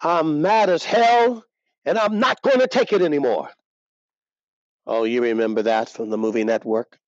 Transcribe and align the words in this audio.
I'm 0.00 0.42
mad 0.42 0.68
as 0.68 0.84
hell 0.84 1.44
and 1.84 1.98
I'm 1.98 2.18
not 2.18 2.42
going 2.42 2.60
to 2.60 2.68
take 2.68 2.92
it 2.92 3.02
anymore. 3.02 3.50
Oh, 4.86 5.04
you 5.04 5.22
remember 5.22 5.62
that 5.62 5.88
from 5.88 6.10
the 6.10 6.18
movie 6.18 6.44
network? 6.44 6.98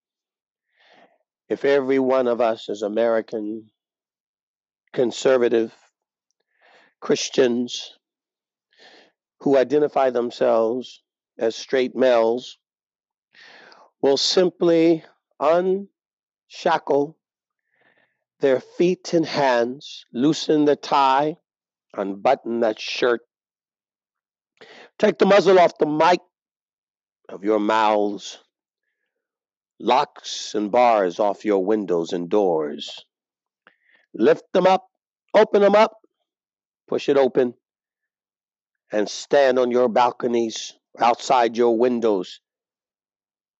If 1.48 1.64
every 1.64 1.98
one 1.98 2.26
of 2.26 2.40
us 2.40 2.68
as 2.68 2.82
American 2.82 3.70
conservative 4.92 5.72
Christians 7.00 7.96
who 9.40 9.56
identify 9.56 10.10
themselves 10.10 11.02
as 11.38 11.54
straight 11.54 11.94
males 11.94 12.58
will 14.02 14.16
simply 14.16 15.04
unshackle 15.40 17.16
their 18.40 18.60
feet 18.60 19.14
and 19.14 19.26
hands, 19.26 20.04
loosen 20.12 20.64
the 20.64 20.76
tie, 20.76 21.36
unbutton 21.96 22.60
that 22.60 22.80
shirt, 22.80 23.20
take 24.98 25.18
the 25.18 25.26
muzzle 25.26 25.58
off 25.58 25.78
the 25.78 25.86
mic 25.86 26.20
of 27.28 27.44
your 27.44 27.58
mouths, 27.58 28.38
locks 29.80 30.54
and 30.54 30.70
bars 30.70 31.18
off 31.18 31.44
your 31.44 31.64
windows 31.64 32.12
and 32.12 32.28
doors. 32.28 33.04
Lift 34.14 34.44
them 34.52 34.66
up, 34.66 34.86
open 35.34 35.62
them 35.62 35.74
up, 35.74 35.92
push 36.88 37.08
it 37.08 37.16
open, 37.16 37.54
and 38.90 39.08
stand 39.08 39.58
on 39.58 39.70
your 39.70 39.88
balconies, 39.88 40.74
outside 40.98 41.56
your 41.56 41.78
windows, 41.78 42.40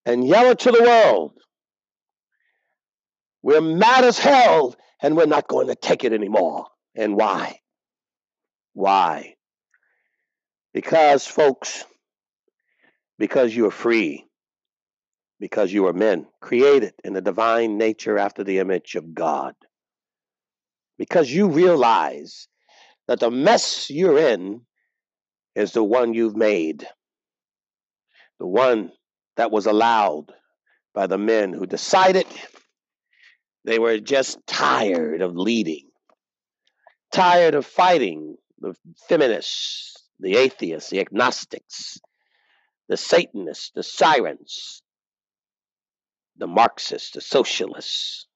and 0.06 0.26
yell 0.26 0.50
it 0.50 0.58
to 0.60 0.72
the 0.72 0.82
world. 0.82 1.32
We're 3.42 3.60
mad 3.60 4.04
as 4.04 4.18
hell, 4.18 4.74
and 5.00 5.16
we're 5.16 5.26
not 5.26 5.46
going 5.46 5.68
to 5.68 5.74
take 5.74 6.04
it 6.04 6.12
anymore. 6.12 6.66
And 6.96 7.16
why? 7.16 7.60
Why? 8.78 9.34
Because, 10.72 11.26
folks, 11.26 11.84
because 13.18 13.52
you 13.52 13.66
are 13.66 13.72
free, 13.72 14.24
because 15.40 15.72
you 15.72 15.88
are 15.88 15.92
men, 15.92 16.28
created 16.40 16.94
in 17.02 17.12
the 17.12 17.20
divine 17.20 17.76
nature 17.76 18.18
after 18.18 18.44
the 18.44 18.60
image 18.60 18.94
of 18.94 19.16
God. 19.16 19.56
Because 20.96 21.28
you 21.28 21.48
realize 21.48 22.46
that 23.08 23.18
the 23.18 23.32
mess 23.32 23.90
you're 23.90 24.16
in 24.16 24.60
is 25.56 25.72
the 25.72 25.82
one 25.82 26.14
you've 26.14 26.36
made, 26.36 26.86
the 28.38 28.46
one 28.46 28.92
that 29.36 29.50
was 29.50 29.66
allowed 29.66 30.26
by 30.94 31.08
the 31.08 31.18
men 31.18 31.52
who 31.52 31.66
decided 31.66 32.26
they 33.64 33.80
were 33.80 33.98
just 33.98 34.38
tired 34.46 35.20
of 35.20 35.34
leading, 35.34 35.88
tired 37.10 37.56
of 37.56 37.66
fighting 37.66 38.36
the 38.60 38.74
feminists, 39.08 40.08
the 40.20 40.36
atheists, 40.36 40.90
the 40.90 41.00
agnostics, 41.00 41.98
the 42.88 42.96
Satanists, 42.96 43.70
the 43.74 43.82
sirens, 43.82 44.82
the 46.36 46.46
Marxists, 46.46 47.12
the 47.12 47.20
socialists, 47.20 48.26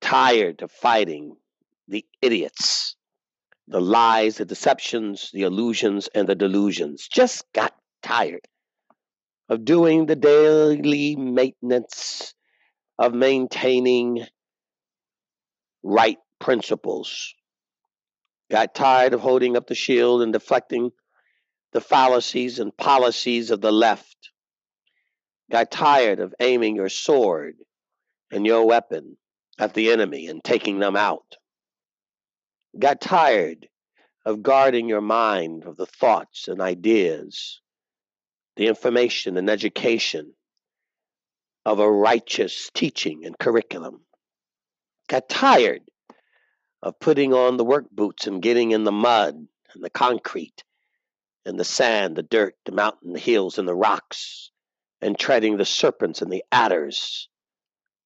tired 0.00 0.62
of 0.62 0.70
fighting 0.70 1.36
the 1.88 2.04
idiots, 2.22 2.96
the 3.68 3.80
lies, 3.80 4.36
the 4.36 4.44
deceptions, 4.44 5.30
the 5.32 5.42
illusions, 5.42 6.08
and 6.14 6.28
the 6.28 6.34
delusions. 6.34 7.08
Just 7.08 7.44
got 7.52 7.74
tired 8.02 8.46
of 9.48 9.64
doing 9.64 10.06
the 10.06 10.16
daily 10.16 11.16
maintenance 11.16 12.34
of 12.98 13.14
maintaining 13.14 14.26
right 15.82 16.18
principles. 16.38 17.34
Got 18.50 18.74
tired 18.74 19.14
of 19.14 19.20
holding 19.20 19.56
up 19.56 19.68
the 19.68 19.74
shield 19.74 20.22
and 20.22 20.32
deflecting 20.32 20.90
the 21.72 21.80
fallacies 21.80 22.58
and 22.58 22.76
policies 22.76 23.50
of 23.52 23.60
the 23.60 23.70
left. 23.70 24.30
Got 25.50 25.70
tired 25.70 26.18
of 26.18 26.34
aiming 26.40 26.74
your 26.74 26.88
sword 26.88 27.56
and 28.30 28.44
your 28.44 28.66
weapon 28.66 29.16
at 29.58 29.74
the 29.74 29.90
enemy 29.90 30.26
and 30.26 30.42
taking 30.42 30.80
them 30.80 30.96
out. 30.96 31.36
Got 32.76 33.00
tired 33.00 33.68
of 34.24 34.42
guarding 34.42 34.88
your 34.88 35.00
mind 35.00 35.64
of 35.64 35.76
the 35.76 35.86
thoughts 35.86 36.48
and 36.48 36.60
ideas, 36.60 37.60
the 38.56 38.66
information 38.66 39.36
and 39.36 39.48
education 39.48 40.34
of 41.64 41.78
a 41.78 41.90
righteous 41.90 42.70
teaching 42.74 43.24
and 43.24 43.38
curriculum. 43.38 44.00
Got 45.08 45.28
tired 45.28 45.82
of 46.82 46.98
putting 46.98 47.34
on 47.34 47.56
the 47.56 47.64
work 47.64 47.90
boots 47.90 48.26
and 48.26 48.42
getting 48.42 48.70
in 48.70 48.84
the 48.84 48.92
mud 48.92 49.34
and 49.74 49.84
the 49.84 49.90
concrete 49.90 50.64
and 51.44 51.58
the 51.58 51.64
sand, 51.64 52.16
the 52.16 52.22
dirt, 52.22 52.54
the 52.64 52.72
mountain, 52.72 53.12
the 53.12 53.18
hills, 53.18 53.58
and 53.58 53.66
the 53.66 53.74
rocks, 53.74 54.50
and 55.00 55.18
treading 55.18 55.56
the 55.56 55.64
serpents 55.64 56.22
and 56.22 56.32
the 56.32 56.44
adders, 56.52 57.28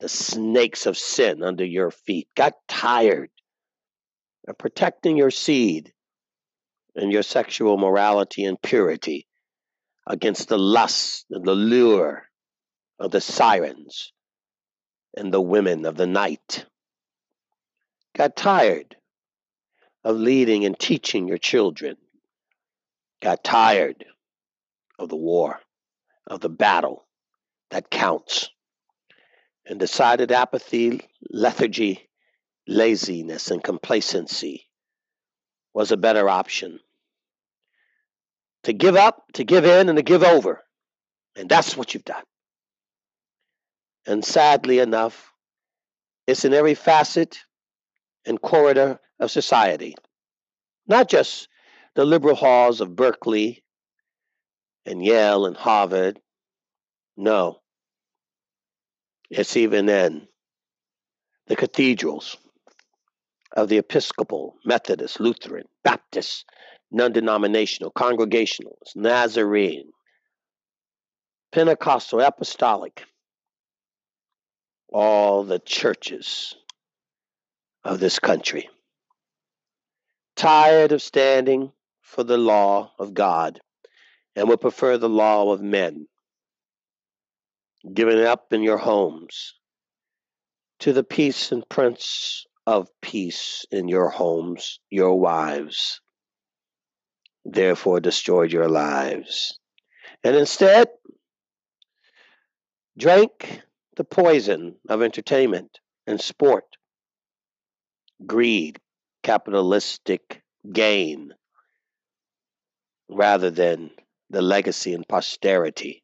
the 0.01 0.09
snakes 0.09 0.87
of 0.87 0.97
sin 0.97 1.43
under 1.43 1.65
your 1.65 1.91
feet. 1.91 2.29
Got 2.37 2.55
tired 2.69 3.31
of 4.47 4.59
protecting 4.59 5.17
your 5.17 5.31
seed 5.31 5.93
and 6.95 7.13
your 7.13 7.23
sexual 7.23 7.77
morality 7.77 8.45
and 8.45 8.61
purity 8.61 9.27
against 10.07 10.49
the 10.49 10.59
lust 10.59 11.27
and 11.31 11.45
the 11.45 11.55
lure 11.55 12.25
of 12.99 13.11
the 13.11 13.21
sirens 13.21 14.13
and 15.17 15.33
the 15.33 15.41
women 15.41 15.87
of 15.87 15.97
the 15.97 16.07
night. 16.07 16.67
Got 18.17 18.37
tired 18.37 18.97
of 20.05 20.17
leading 20.17 20.65
and 20.65 20.79
teaching 20.79 21.29
your 21.29 21.39
children 21.39 21.97
got 23.25 23.43
tired 23.43 24.05
of 24.99 25.09
the 25.09 25.17
war, 25.17 25.59
of 26.27 26.41
the 26.41 26.51
battle 26.51 27.07
that 27.71 27.91
counts, 27.91 28.51
and 29.67 29.81
decided 29.81 30.31
apathy, 30.31 31.01
lethargy, 31.31 32.09
laziness, 32.69 33.51
and 33.51 33.65
complacency 33.65 34.67
was 35.73 35.91
a 35.91 35.97
better 35.97 36.29
option. 36.29 36.79
To 38.65 38.75
give 38.75 38.95
up, 38.95 39.25
to 39.35 39.45
give 39.45 39.65
in, 39.65 39.89
and 39.89 39.97
to 39.97 40.03
give 40.03 40.23
over. 40.23 40.63
And 41.35 41.49
that's 41.49 41.77
what 41.77 41.95
you've 41.95 42.05
done. 42.05 42.23
And 44.07 44.23
sadly 44.23 44.81
enough, 44.81 45.33
it's 46.27 46.45
in 46.45 46.53
every 46.53 46.75
facet 46.75 47.39
and 48.27 48.41
corridor 48.41 48.99
of 49.21 49.31
society, 49.31 49.95
not 50.87 51.09
just 51.09 51.49
the 51.95 52.05
liberal 52.05 52.35
halls 52.35 52.81
of 52.81 52.97
Berkeley 52.97 53.63
and 54.87 55.05
Yale 55.05 55.47
and 55.47 55.57
Harvard. 55.57 56.21
No. 57.17 57.61
It's 59.31 59.57
even 59.57 59.89
in 59.89 60.29
the 61.47 61.57
cathedrals 61.57 62.37
of 63.57 63.69
the 63.69 63.79
Episcopal, 63.79 64.57
Methodist, 64.65 65.21
Lutheran, 65.21 65.65
Baptist, 65.83 66.45
non 66.91 67.13
denominational, 67.13 67.91
Congregationalist, 67.91 68.97
Nazarene, 68.97 69.91
Pentecostal, 71.53 72.21
Apostolic, 72.21 73.05
all 74.93 75.45
the 75.45 75.59
churches 75.61 76.57
of 77.85 78.01
this 78.01 78.19
country. 78.19 78.69
Tired 80.37 80.93
of 80.93 81.03
standing 81.03 81.73
for 82.01 82.25
the 82.25 82.39
law 82.39 82.93
of 82.99 83.15
God 83.15 83.61
and 84.35 84.49
would 84.49 84.61
prefer 84.61 84.99
the 84.99 85.09
law 85.09 85.53
of 85.53 85.61
men, 85.61 86.07
giving 87.93 88.21
up 88.21 88.53
in 88.53 88.63
your 88.63 88.79
homes 88.79 89.55
to 90.81 90.93
the 90.93 91.05
peace 91.05 91.53
and 91.53 91.69
prince 91.69 92.47
of 92.67 92.89
peace 93.01 93.65
in 93.71 93.89
your 93.89 94.09
homes, 94.09 94.81
your 94.91 95.19
wives, 95.19 96.01
therefore 97.45 98.01
destroyed 98.01 98.53
your 98.53 98.69
lives. 98.69 99.59
And 100.23 100.35
instead, 100.35 100.89
drank 102.97 103.63
the 103.97 104.05
poison 104.05 104.77
of 104.89 105.03
entertainment 105.03 105.79
and 106.07 106.21
sport, 106.21 106.65
greed, 108.25 108.79
capitalistic 109.23 110.43
gain, 110.71 111.35
rather 113.09 113.51
than 113.51 113.91
the 114.31 114.43
legacy 114.43 114.95
and 114.95 115.07
posterity 115.07 116.03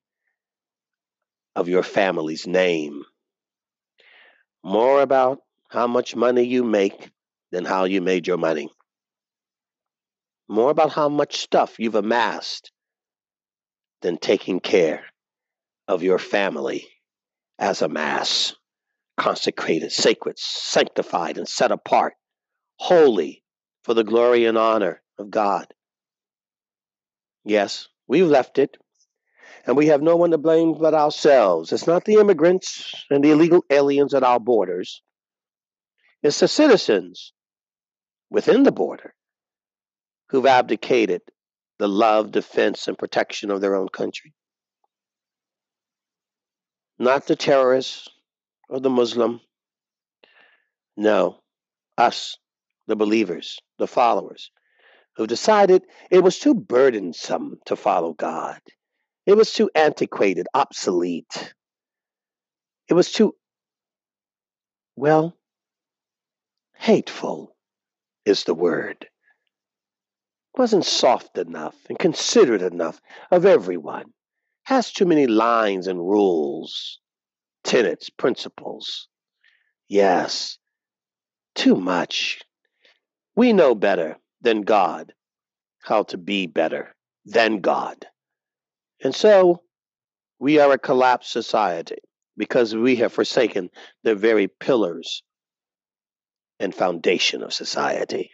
of 1.56 1.68
your 1.68 1.82
family's 1.82 2.46
name. 2.46 3.04
More 4.62 5.02
about 5.02 5.40
how 5.68 5.86
much 5.86 6.14
money 6.14 6.44
you 6.44 6.64
make 6.64 7.10
than 7.50 7.64
how 7.64 7.84
you 7.84 8.00
made 8.00 8.26
your 8.26 8.36
money. 8.36 8.70
More 10.48 10.70
about 10.70 10.92
how 10.92 11.08
much 11.08 11.38
stuff 11.38 11.78
you've 11.78 11.94
amassed 11.94 12.72
than 14.02 14.18
taking 14.18 14.60
care 14.60 15.04
of 15.88 16.02
your 16.02 16.18
family 16.18 16.86
as 17.58 17.82
a 17.82 17.88
mass, 17.88 18.54
consecrated, 19.20 19.92
sacred, 19.92 20.38
sanctified, 20.38 21.36
and 21.36 21.46
set 21.46 21.70
apart, 21.70 22.14
holy 22.76 23.44
for 23.84 23.92
the 23.92 24.02
glory 24.02 24.46
and 24.46 24.56
honor 24.56 25.02
of 25.18 25.30
God. 25.30 25.66
Yes, 27.44 27.86
we've 28.08 28.26
left 28.26 28.58
it, 28.58 28.78
and 29.66 29.76
we 29.76 29.88
have 29.88 30.00
no 30.00 30.16
one 30.16 30.30
to 30.30 30.38
blame 30.38 30.72
but 30.72 30.94
ourselves. 30.94 31.70
It's 31.70 31.86
not 31.86 32.06
the 32.06 32.14
immigrants 32.14 32.94
and 33.10 33.22
the 33.22 33.32
illegal 33.32 33.62
aliens 33.68 34.14
at 34.14 34.22
our 34.22 34.40
borders, 34.40 35.02
it's 36.22 36.40
the 36.40 36.48
citizens 36.48 37.34
within 38.30 38.62
the 38.62 38.72
border 38.72 39.14
who've 40.30 40.46
abdicated 40.46 41.20
the 41.78 41.88
love, 41.88 42.30
defense, 42.30 42.88
and 42.88 42.96
protection 42.96 43.50
of 43.50 43.60
their 43.60 43.74
own 43.74 43.88
country. 43.90 44.32
Not 46.98 47.26
the 47.26 47.36
terrorists 47.36 48.08
or 48.70 48.80
the 48.80 48.88
Muslim. 48.90 49.40
No, 50.96 51.40
us, 51.98 52.38
the 52.86 52.96
believers, 52.96 53.58
the 53.78 53.86
followers, 53.86 54.50
who 55.16 55.26
decided 55.26 55.82
it 56.10 56.22
was 56.22 56.38
too 56.38 56.54
burdensome 56.54 57.58
to 57.66 57.76
follow 57.76 58.12
God. 58.12 58.60
It 59.26 59.36
was 59.36 59.52
too 59.52 59.70
antiquated, 59.74 60.46
obsolete. 60.54 61.52
It 62.88 62.94
was 62.94 63.12
too, 63.12 63.34
well, 64.96 65.36
hateful 66.76 67.56
is 68.24 68.44
the 68.44 68.54
word. 68.54 69.06
Wasn't 70.56 70.84
soft 70.84 71.38
enough 71.38 71.76
and 71.88 71.98
considerate 71.98 72.62
enough 72.62 73.00
of 73.30 73.46
everyone. 73.46 74.12
Has 74.64 74.92
too 74.92 75.06
many 75.06 75.26
lines 75.26 75.86
and 75.86 75.98
rules, 75.98 77.00
tenets, 77.64 78.10
principles. 78.10 79.08
Yes, 79.88 80.58
too 81.54 81.76
much. 81.76 82.40
We 83.36 83.52
know 83.52 83.74
better 83.74 84.18
than 84.40 84.62
God 84.62 85.12
how 85.82 86.02
to 86.04 86.18
be 86.18 86.46
better 86.46 86.94
than 87.24 87.60
God. 87.60 88.06
And 89.02 89.14
so 89.14 89.62
we 90.38 90.58
are 90.58 90.72
a 90.72 90.78
collapsed 90.78 91.30
society 91.30 91.98
because 92.36 92.74
we 92.74 92.96
have 92.96 93.12
forsaken 93.12 93.70
the 94.02 94.14
very 94.14 94.48
pillars 94.48 95.22
and 96.58 96.74
foundation 96.74 97.42
of 97.42 97.52
society. 97.52 98.30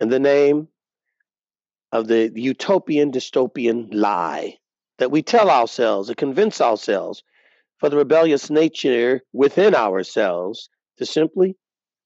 In 0.00 0.08
the 0.08 0.20
name 0.20 0.68
of 1.90 2.08
the 2.08 2.32
utopian 2.34 3.12
dystopian 3.12 3.88
lie 3.92 4.58
that 4.98 5.10
we 5.10 5.22
tell 5.22 5.50
ourselves 5.50 6.08
and 6.08 6.16
convince 6.16 6.60
ourselves 6.60 7.22
for 7.82 7.88
the 7.88 7.96
rebellious 7.96 8.48
nature 8.48 9.22
within 9.32 9.74
ourselves 9.74 10.70
to 10.98 11.04
simply 11.04 11.56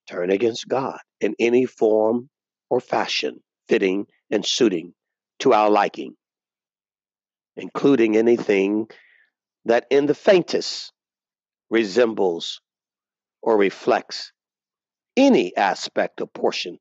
turn 0.08 0.31
against 0.31 0.67
God 0.67 0.99
in 1.20 1.34
any 1.38 1.67
form 1.67 2.31
or 2.70 2.81
fashion 2.81 3.40
fitting 3.69 4.06
and 4.31 4.43
suiting 4.43 4.94
to 5.40 5.52
our 5.52 5.69
liking, 5.69 6.14
including 7.58 8.17
anything 8.17 8.88
that 9.67 9.87
in 9.90 10.06
the 10.06 10.14
faintest 10.14 10.94
resembles 11.69 12.62
or 13.43 13.58
reflects 13.58 14.32
any 15.14 15.55
aspect 15.58 16.22
or 16.22 16.26
portion 16.26 16.79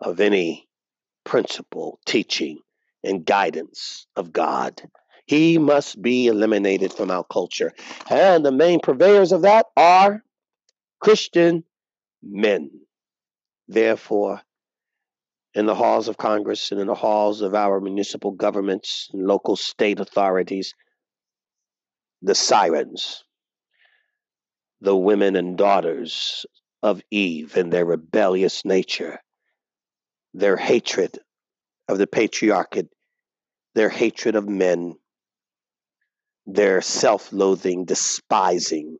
of 0.00 0.18
any 0.18 0.66
principle, 1.24 2.00
teaching, 2.06 2.58
and 3.04 3.26
guidance 3.26 4.06
of 4.16 4.32
God. 4.32 4.80
He 5.28 5.58
must 5.58 6.00
be 6.00 6.26
eliminated 6.26 6.92
from 6.92 7.10
our 7.10 7.22
culture. 7.22 7.74
And 8.08 8.44
the 8.44 8.50
main 8.50 8.80
purveyors 8.80 9.30
of 9.30 9.42
that 9.42 9.66
are 9.76 10.24
Christian 11.00 11.64
men. 12.22 12.70
Therefore, 13.68 14.40
in 15.52 15.66
the 15.66 15.74
halls 15.74 16.08
of 16.08 16.16
Congress 16.16 16.72
and 16.72 16.80
in 16.80 16.86
the 16.86 16.94
halls 16.94 17.42
of 17.42 17.54
our 17.54 17.78
municipal 17.78 18.30
governments 18.30 19.10
and 19.12 19.26
local 19.26 19.54
state 19.54 20.00
authorities, 20.00 20.74
the 22.22 22.34
sirens, 22.34 23.22
the 24.80 24.96
women 24.96 25.36
and 25.36 25.58
daughters 25.58 26.46
of 26.82 27.02
Eve 27.10 27.54
and 27.54 27.70
their 27.70 27.84
rebellious 27.84 28.64
nature, 28.64 29.20
their 30.32 30.56
hatred 30.56 31.18
of 31.86 31.98
the 31.98 32.06
patriarchate, 32.06 32.88
their 33.74 33.90
hatred 33.90 34.34
of 34.34 34.48
men, 34.48 34.94
their 36.48 36.80
self 36.80 37.30
loathing, 37.30 37.84
despising 37.84 38.96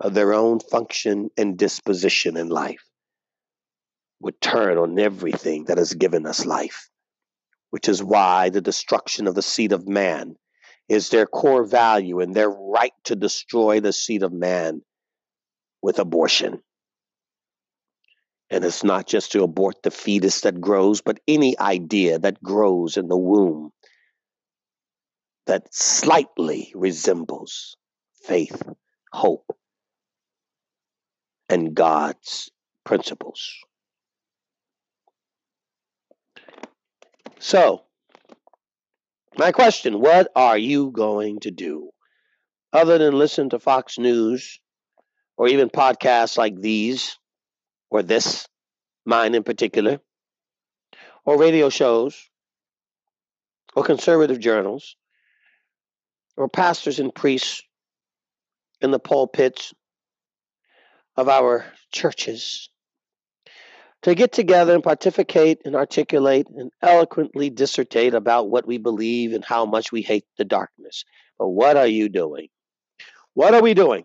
of 0.00 0.14
their 0.14 0.32
own 0.32 0.60
function 0.60 1.30
and 1.36 1.58
disposition 1.58 2.36
in 2.36 2.48
life 2.48 2.84
would 4.20 4.40
turn 4.40 4.78
on 4.78 4.98
everything 4.98 5.64
that 5.64 5.78
has 5.78 5.94
given 5.94 6.26
us 6.26 6.46
life, 6.46 6.88
which 7.70 7.88
is 7.88 8.02
why 8.02 8.50
the 8.50 8.60
destruction 8.60 9.26
of 9.26 9.34
the 9.34 9.42
seed 9.42 9.72
of 9.72 9.88
man 9.88 10.36
is 10.88 11.08
their 11.08 11.26
core 11.26 11.64
value 11.64 12.20
and 12.20 12.34
their 12.34 12.50
right 12.50 12.92
to 13.04 13.16
destroy 13.16 13.80
the 13.80 13.92
seed 13.92 14.22
of 14.22 14.32
man 14.32 14.80
with 15.82 15.98
abortion. 15.98 16.62
And 18.48 18.64
it's 18.64 18.84
not 18.84 19.08
just 19.08 19.32
to 19.32 19.42
abort 19.42 19.82
the 19.82 19.90
fetus 19.90 20.42
that 20.42 20.60
grows, 20.60 21.00
but 21.00 21.18
any 21.26 21.58
idea 21.58 22.20
that 22.20 22.42
grows 22.42 22.96
in 22.96 23.08
the 23.08 23.16
womb 23.16 23.71
that 25.46 25.74
slightly 25.74 26.72
resembles 26.74 27.76
faith, 28.24 28.62
hope, 29.12 29.56
and 31.48 31.74
God's 31.74 32.50
principles. 32.84 33.56
So, 37.38 37.82
my 39.36 39.50
question 39.50 40.00
what 40.00 40.30
are 40.36 40.58
you 40.58 40.90
going 40.90 41.40
to 41.40 41.50
do 41.50 41.90
other 42.72 42.98
than 42.98 43.18
listen 43.18 43.50
to 43.50 43.58
Fox 43.58 43.98
News 43.98 44.60
or 45.36 45.48
even 45.48 45.68
podcasts 45.68 46.38
like 46.38 46.60
these 46.60 47.18
or 47.90 48.02
this, 48.02 48.46
mine 49.04 49.34
in 49.34 49.42
particular, 49.42 50.00
or 51.24 51.38
radio 51.38 51.68
shows 51.68 52.30
or 53.74 53.82
conservative 53.82 54.38
journals 54.38 54.96
or 56.36 56.48
pastors 56.48 56.98
and 56.98 57.14
priests 57.14 57.62
in 58.80 58.90
the 58.90 58.98
pulpits 58.98 59.72
of 61.16 61.28
our 61.28 61.64
churches 61.92 62.70
to 64.02 64.14
get 64.14 64.32
together 64.32 64.74
and 64.74 64.82
pontificate 64.82 65.60
and 65.64 65.76
articulate 65.76 66.46
and 66.56 66.70
eloquently 66.82 67.50
dissertate 67.50 68.14
about 68.14 68.50
what 68.50 68.66
we 68.66 68.76
believe 68.78 69.32
and 69.32 69.44
how 69.44 69.64
much 69.64 69.92
we 69.92 70.02
hate 70.02 70.24
the 70.38 70.44
darkness. 70.44 71.04
But 71.38 71.48
what 71.48 71.76
are 71.76 71.86
you 71.86 72.08
doing? 72.08 72.48
What 73.34 73.54
are 73.54 73.62
we 73.62 73.74
doing 73.74 74.04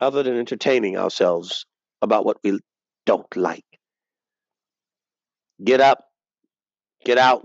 other 0.00 0.22
than 0.22 0.36
entertaining 0.36 0.96
ourselves 0.96 1.66
about 2.02 2.24
what 2.24 2.38
we 2.42 2.58
don't 3.06 3.36
like? 3.36 3.64
Get 5.62 5.80
up, 5.80 6.04
get 7.04 7.16
out, 7.16 7.42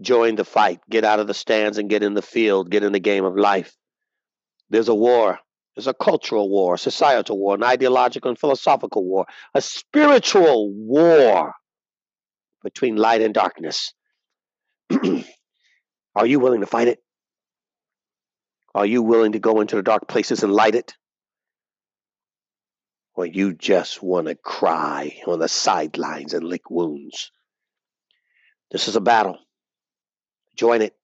join 0.00 0.36
the 0.36 0.44
fight, 0.44 0.80
get 0.88 1.04
out 1.04 1.20
of 1.20 1.26
the 1.26 1.34
stands 1.34 1.78
and 1.78 1.90
get 1.90 2.02
in 2.02 2.14
the 2.14 2.22
field, 2.22 2.70
get 2.70 2.82
in 2.82 2.92
the 2.92 3.00
game 3.00 3.24
of 3.24 3.36
life. 3.36 3.76
There's 4.70 4.88
a 4.88 4.94
war 4.94 5.38
there's 5.74 5.86
a 5.86 5.94
cultural 5.94 6.50
war, 6.50 6.74
a 6.74 6.78
societal 6.78 7.38
war, 7.38 7.54
an 7.54 7.62
ideological 7.62 8.28
and 8.28 8.38
philosophical 8.38 9.04
war, 9.04 9.26
a 9.54 9.62
spiritual 9.62 10.70
war 10.70 11.54
between 12.62 12.96
light 12.96 13.22
and 13.22 13.32
darkness. 13.32 13.94
Are 16.14 16.26
you 16.26 16.40
willing 16.40 16.60
to 16.60 16.66
fight 16.66 16.88
it? 16.88 16.98
Are 18.74 18.86
you 18.86 19.02
willing 19.02 19.32
to 19.32 19.38
go 19.38 19.60
into 19.60 19.76
the 19.76 19.82
dark 19.82 20.08
places 20.08 20.42
and 20.42 20.52
light 20.52 20.74
it? 20.74 20.94
Or 23.14 23.26
you 23.26 23.54
just 23.54 24.02
want 24.02 24.26
to 24.26 24.34
cry 24.34 25.20
on 25.26 25.38
the 25.38 25.48
sidelines 25.48 26.34
and 26.34 26.44
lick 26.44 26.70
wounds? 26.70 27.30
This 28.70 28.88
is 28.88 28.96
a 28.96 29.00
battle. 29.00 29.38
Join 30.56 30.82
it. 30.82 30.94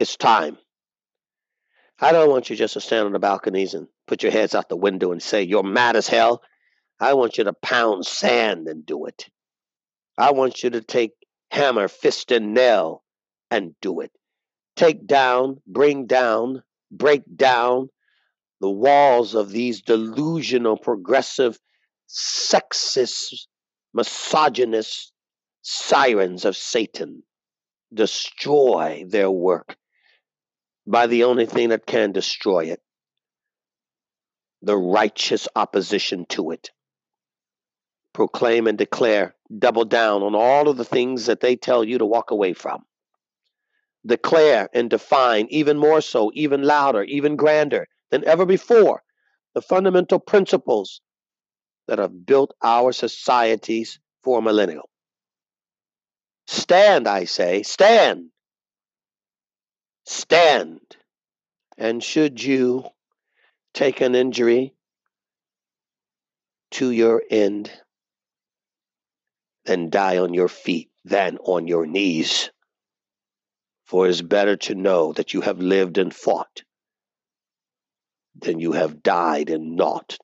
It's 0.00 0.16
time. 0.16 0.58
I 2.00 2.12
don't 2.12 2.30
want 2.30 2.50
you 2.50 2.56
just 2.56 2.74
to 2.74 2.80
stand 2.80 3.06
on 3.06 3.12
the 3.12 3.18
balconies 3.18 3.74
and 3.74 3.86
put 4.06 4.22
your 4.22 4.32
heads 4.32 4.54
out 4.54 4.68
the 4.68 4.76
window 4.76 5.12
and 5.12 5.22
say, 5.22 5.42
You're 5.42 5.62
mad 5.62 5.96
as 5.96 6.08
hell. 6.08 6.42
I 6.98 7.14
want 7.14 7.38
you 7.38 7.44
to 7.44 7.52
pound 7.52 8.06
sand 8.06 8.68
and 8.68 8.84
do 8.84 9.06
it. 9.06 9.28
I 10.18 10.32
want 10.32 10.62
you 10.62 10.70
to 10.70 10.80
take 10.80 11.12
hammer, 11.50 11.88
fist, 11.88 12.32
and 12.32 12.54
nail 12.54 13.02
and 13.50 13.74
do 13.80 14.00
it. 14.00 14.10
Take 14.76 15.06
down, 15.06 15.60
bring 15.66 16.06
down, 16.06 16.62
break 16.90 17.22
down 17.34 17.88
the 18.60 18.70
walls 18.70 19.34
of 19.34 19.50
these 19.50 19.82
delusional, 19.82 20.76
progressive, 20.76 21.58
sexist, 22.08 23.46
misogynist 23.92 25.12
sirens 25.62 26.44
of 26.44 26.56
Satan. 26.56 27.22
Destroy 27.92 29.04
their 29.06 29.30
work 29.30 29.76
by 30.86 31.06
the 31.06 31.24
only 31.24 31.46
thing 31.46 31.70
that 31.70 31.86
can 31.86 32.12
destroy 32.12 32.66
it 32.66 32.80
the 34.62 34.76
righteous 34.76 35.48
opposition 35.56 36.24
to 36.28 36.52
it. 36.52 36.70
Proclaim 38.12 38.66
and 38.66 38.78
declare 38.78 39.34
Double 39.58 39.84
down 39.84 40.22
on 40.22 40.34
all 40.34 40.68
of 40.68 40.78
the 40.78 40.84
things 40.84 41.26
that 41.26 41.40
they 41.40 41.56
tell 41.56 41.84
you 41.84 41.98
to 41.98 42.06
walk 42.06 42.30
away 42.30 42.54
from. 42.54 42.84
Declare 44.06 44.70
and 44.72 44.88
define 44.88 45.46
even 45.50 45.76
more 45.76 46.00
so, 46.00 46.30
even 46.34 46.62
louder, 46.62 47.02
even 47.02 47.36
grander 47.36 47.86
than 48.10 48.24
ever 48.24 48.46
before 48.46 49.02
the 49.54 49.60
fundamental 49.60 50.18
principles 50.18 51.02
that 51.86 51.98
have 51.98 52.24
built 52.24 52.54
our 52.62 52.92
societies 52.92 53.98
for 54.24 54.38
a 54.38 54.42
millennial. 54.42 54.88
Stand, 56.72 57.06
I 57.06 57.24
say, 57.24 57.62
stand. 57.64 58.30
Stand. 60.06 60.80
And 61.76 62.02
should 62.02 62.42
you 62.42 62.86
take 63.74 64.00
an 64.00 64.14
injury 64.14 64.72
to 66.70 66.90
your 66.90 67.22
end, 67.30 67.70
then 69.66 69.90
die 69.90 70.16
on 70.16 70.32
your 70.32 70.48
feet 70.48 70.88
than 71.04 71.36
on 71.44 71.68
your 71.68 71.84
knees. 71.84 72.50
For 73.84 74.06
it 74.06 74.10
is 74.12 74.22
better 74.22 74.56
to 74.56 74.74
know 74.74 75.12
that 75.12 75.34
you 75.34 75.42
have 75.42 75.58
lived 75.58 75.98
and 75.98 76.14
fought 76.14 76.62
than 78.34 78.60
you 78.60 78.72
have 78.72 79.02
died 79.02 79.50
and 79.50 79.76
naught 79.76 80.16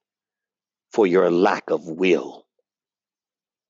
for 0.93 1.07
your 1.07 1.31
lack 1.31 1.69
of 1.69 1.87
will 1.87 2.47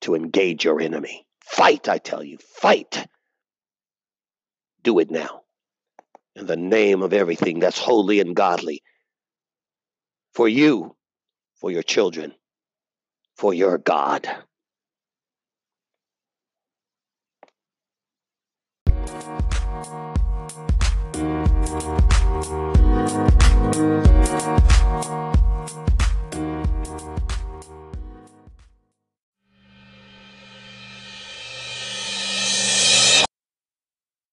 to 0.03 0.15
engage 0.15 0.65
your 0.65 0.81
enemy. 0.81 1.25
Fight, 1.49 1.89
I 1.89 1.99
tell 1.99 2.23
you, 2.23 2.39
fight. 2.39 3.07
Do 4.83 4.99
it 4.99 5.11
now. 5.11 5.43
In 6.37 6.47
the 6.47 6.57
name 6.57 7.03
of 7.03 7.13
everything 7.13 7.59
that's 7.59 7.79
holy 7.79 8.21
and 8.21 8.37
godly. 8.37 8.83
For 10.35 10.49
you, 10.49 10.95
for 11.61 11.71
your 11.71 11.83
children, 11.83 12.35
for 13.37 13.53
your 13.53 13.79
God. 13.79 14.29